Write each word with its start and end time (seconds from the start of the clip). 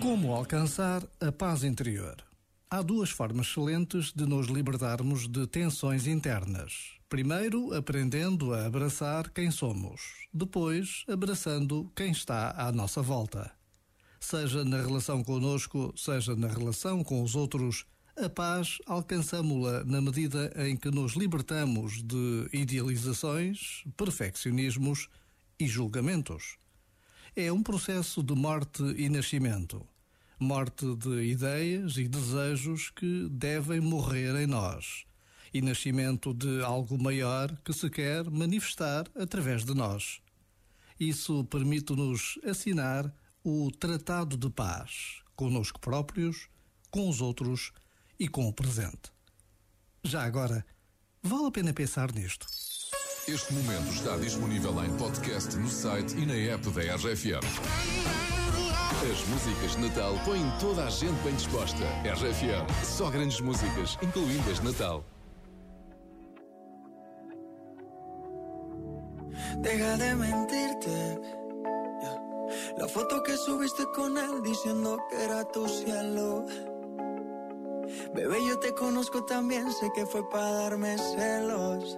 Como 0.00 0.32
alcançar 0.32 1.02
a 1.20 1.32
paz 1.32 1.64
interior? 1.64 2.16
Há 2.70 2.82
duas 2.82 3.10
formas 3.10 3.48
excelentes 3.48 4.12
de 4.12 4.26
nos 4.26 4.46
libertarmos 4.46 5.26
de 5.26 5.44
tensões 5.48 6.06
internas. 6.06 6.92
Primeiro, 7.08 7.74
aprendendo 7.74 8.54
a 8.54 8.64
abraçar 8.64 9.28
quem 9.30 9.50
somos. 9.50 10.28
Depois, 10.32 11.04
abraçando 11.08 11.90
quem 11.96 12.12
está 12.12 12.54
à 12.56 12.70
nossa 12.70 13.02
volta. 13.02 13.50
Seja 14.20 14.64
na 14.64 14.80
relação 14.80 15.24
conosco, 15.24 15.92
seja 15.96 16.36
na 16.36 16.48
relação 16.48 17.02
com 17.02 17.22
os 17.22 17.34
outros, 17.34 17.84
a 18.16 18.28
paz 18.28 18.78
alcançamo-la 18.86 19.84
na 19.84 20.00
medida 20.00 20.52
em 20.56 20.76
que 20.76 20.90
nos 20.90 21.14
libertamos 21.14 22.02
de 22.02 22.48
idealizações, 22.52 23.82
perfeccionismos 23.96 25.08
e 25.58 25.66
julgamentos. 25.66 26.56
É 27.34 27.52
um 27.52 27.62
processo 27.62 28.22
de 28.22 28.34
morte 28.34 28.82
e 28.96 29.08
nascimento. 29.08 29.86
Morte 30.40 30.94
de 30.94 31.22
ideias 31.24 31.96
e 31.96 32.06
desejos 32.06 32.90
que 32.90 33.28
devem 33.28 33.80
morrer 33.80 34.36
em 34.36 34.46
nós. 34.46 35.04
E 35.52 35.60
nascimento 35.60 36.32
de 36.32 36.62
algo 36.62 36.96
maior 37.02 37.56
que 37.64 37.72
se 37.72 37.90
quer 37.90 38.30
manifestar 38.30 39.06
através 39.16 39.64
de 39.64 39.74
nós. 39.74 40.20
Isso 41.00 41.44
permite-nos 41.44 42.38
assinar 42.44 43.12
o 43.42 43.70
Tratado 43.72 44.36
de 44.36 44.48
Paz 44.48 45.22
conosco 45.34 45.80
próprios, 45.80 46.48
com 46.90 47.08
os 47.08 47.20
outros 47.20 47.72
e 48.18 48.28
com 48.28 48.46
o 48.46 48.52
presente. 48.52 49.12
Já 50.04 50.22
agora, 50.22 50.64
vale 51.22 51.46
a 51.46 51.50
pena 51.50 51.72
pensar 51.72 52.12
nisto. 52.12 52.46
Este 53.26 53.52
momento 53.52 53.92
está 53.92 54.16
disponível 54.16 54.84
em 54.84 54.96
podcast 54.96 55.56
no 55.56 55.68
site 55.68 56.16
e 56.16 56.24
na 56.24 56.34
app 56.34 56.70
da 56.70 56.94
RFM. 56.96 58.37
As 59.10 59.26
músicas 59.28 59.74
de 59.74 59.88
Natal 59.88 60.12
põem 60.22 60.44
toda 60.60 60.84
a 60.84 60.90
gente 60.90 61.18
bem 61.24 61.32
disposta. 61.32 61.82
RFM, 62.04 62.66
só 62.84 63.08
grandes 63.08 63.40
músicas, 63.40 63.96
incluindo 64.02 64.50
as 64.50 64.58
de 64.58 64.66
Natal. 64.66 65.02
Deja 69.62 69.96
de 69.96 70.14
mentirte. 70.14 71.20
La 72.76 72.86
foto 72.86 73.22
que 73.22 73.34
subiste 73.38 73.86
con 73.94 74.18
él 74.18 74.42
diciendo 74.42 74.98
que 75.08 75.24
era 75.24 75.42
tu 75.42 75.66
cielo. 75.66 76.44
Bebé, 78.14 78.46
yo 78.46 78.58
te 78.58 78.74
conozco 78.74 79.24
también, 79.24 79.72
sé 79.72 79.90
que 79.94 80.04
fue 80.04 80.28
para 80.28 80.50
darme 80.50 80.98
celos. 80.98 81.96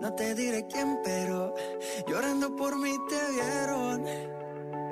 No 0.00 0.14
te 0.14 0.34
diré 0.34 0.66
quién, 0.66 0.98
pero 1.04 1.52
llorando 2.08 2.56
por 2.56 2.74
mí 2.78 2.96
te 3.10 3.32
vieron. 3.32 4.35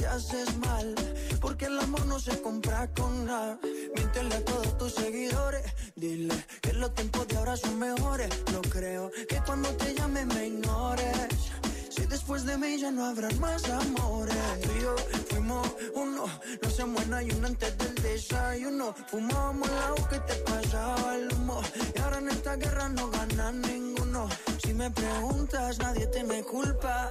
te 0.00 0.06
haces 0.06 0.56
mal. 0.58 0.94
Porque 1.40 1.66
el 1.66 1.78
amor 1.78 2.06
no 2.06 2.18
se 2.18 2.40
compra 2.40 2.88
con 2.94 3.26
nada. 3.26 3.58
Miéntele 3.94 4.34
a 4.34 4.44
todos 4.44 4.78
tus 4.78 4.94
seguidores. 4.94 5.62
Dile 5.94 6.34
que 6.62 6.72
los 6.72 6.94
tiempos 6.94 7.28
de 7.28 7.36
ahora 7.36 7.56
son 7.56 7.78
mejores. 7.78 8.30
No 8.52 8.62
creo 8.62 9.10
que 9.28 9.40
cuando 9.44 9.68
te 9.76 9.94
llame 9.94 10.24
me 10.24 10.46
ignores. 10.48 11.28
Si 11.90 12.06
después 12.06 12.46
de 12.46 12.56
mí 12.56 12.78
ya 12.78 12.90
no 12.90 13.04
habrán 13.04 13.38
más 13.40 13.68
amores. 13.68 14.36
Tú 14.62 14.70
y 14.76 14.82
yo 14.82 14.96
fuimos 15.28 15.68
uno, 15.94 16.24
no 17.08 17.20
y 17.20 17.30
uno 17.32 17.46
antes 17.46 17.76
del 17.78 17.94
desayuno. 17.96 18.94
Fumábamos 19.08 19.68
el 19.68 19.78
agua 19.78 20.08
que 20.08 20.20
te 20.20 20.34
pasaba 20.50 21.16
el 21.16 21.32
humo. 21.34 21.60
Y 21.94 22.00
ahora 22.00 22.18
en 22.18 22.28
esta 22.30 22.56
guerra 22.56 22.88
no 22.88 23.10
gana 23.10 23.52
ninguno. 23.52 24.28
Si 24.62 24.72
me 24.72 24.90
preguntas, 24.90 25.78
nadie 25.78 26.06
te 26.06 26.24
me 26.24 26.42
culpa. 26.42 27.10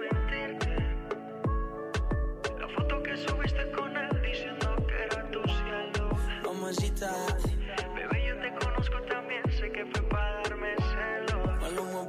Bebé, 7.01 8.27
yo 8.27 8.37
te 8.37 8.53
conozco 8.63 9.01
también, 9.09 9.41
sé 9.57 9.71
que 9.71 9.83
fue 9.87 10.07
para 10.07 10.41
darme 10.43 10.75
celos. 10.77 11.59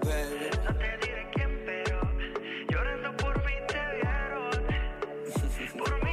Baby. 0.04 0.50
No 0.66 0.74
te 0.76 0.98
diré 0.98 1.30
quién, 1.32 1.62
pero 1.64 1.98
llorando 2.68 3.16
por 3.16 3.38
mí 3.42 3.52
te 3.68 3.80
vieron. 3.96 4.52
Por 5.78 6.04
mí 6.04 6.11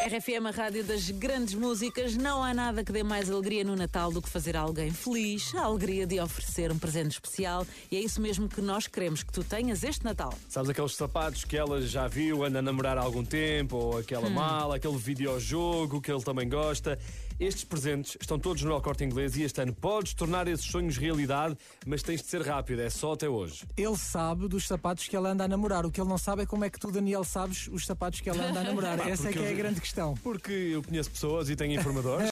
RFM, 0.00 0.46
a 0.46 0.50
rádio 0.52 0.84
das 0.84 1.10
grandes 1.10 1.54
músicas. 1.54 2.16
Não 2.16 2.42
há 2.42 2.54
nada 2.54 2.84
que 2.84 2.92
dê 2.92 3.02
mais 3.02 3.28
alegria 3.28 3.64
no 3.64 3.74
Natal 3.74 4.12
do 4.12 4.22
que 4.22 4.28
fazer 4.28 4.56
alguém 4.56 4.92
feliz, 4.92 5.52
a 5.56 5.62
alegria 5.62 6.06
de 6.06 6.20
oferecer 6.20 6.70
um 6.70 6.78
presente 6.78 7.12
especial. 7.12 7.66
E 7.90 7.96
é 7.96 8.00
isso 8.00 8.20
mesmo 8.20 8.48
que 8.48 8.60
nós 8.60 8.86
queremos 8.86 9.24
que 9.24 9.32
tu 9.32 9.42
tenhas 9.42 9.82
este 9.82 10.04
Natal. 10.04 10.32
Sabes 10.48 10.70
aqueles 10.70 10.94
sapatos 10.94 11.44
que 11.44 11.56
ela 11.56 11.82
já 11.82 12.06
viu, 12.06 12.44
anda 12.44 12.60
a 12.60 12.62
namorar 12.62 12.96
há 12.96 13.00
algum 13.00 13.24
tempo, 13.24 13.76
ou 13.76 13.98
aquela 13.98 14.30
mala, 14.30 14.76
aquele 14.76 14.96
videojogo 14.96 16.00
que 16.00 16.12
ele 16.12 16.22
também 16.22 16.48
gosta. 16.48 16.96
Estes 17.40 17.62
presentes 17.62 18.16
estão 18.20 18.36
todos 18.36 18.62
no 18.64 18.72
El 18.72 18.80
Corte 18.80 19.04
Inglês 19.04 19.36
e 19.36 19.42
este 19.44 19.60
ano 19.60 19.72
podes 19.72 20.12
tornar 20.12 20.48
esses 20.48 20.66
sonhos 20.66 20.96
realidade, 20.96 21.56
mas 21.86 22.02
tens 22.02 22.20
de 22.20 22.26
ser 22.26 22.42
rápido, 22.42 22.82
é 22.82 22.90
só 22.90 23.12
até 23.12 23.28
hoje. 23.28 23.64
Ele 23.76 23.96
sabe 23.96 24.48
dos 24.48 24.66
sapatos 24.66 25.06
que 25.06 25.14
ela 25.14 25.30
anda 25.30 25.44
a 25.44 25.48
namorar. 25.48 25.86
O 25.86 25.90
que 25.90 26.00
ele 26.00 26.08
não 26.08 26.18
sabe 26.18 26.42
é 26.42 26.46
como 26.46 26.64
é 26.64 26.70
que 26.70 26.80
tu, 26.80 26.90
Daniel, 26.90 27.22
sabes 27.22 27.68
os 27.68 27.86
sapatos 27.86 28.20
que 28.20 28.28
ela 28.28 28.44
anda 28.44 28.58
a 28.58 28.64
namorar. 28.64 28.98
Essa 29.08 29.28
é 29.28 29.32
que 29.32 29.38
é 29.38 29.50
a 29.50 29.54
grande 29.54 29.80
questão. 29.88 30.14
Porque 30.22 30.52
eu 30.52 30.82
conheço 30.82 31.10
pessoas 31.10 31.48
e 31.48 31.56
tenho 31.56 31.78
informadores. 31.78 32.18